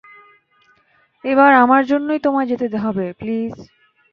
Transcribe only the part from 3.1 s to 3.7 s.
Please.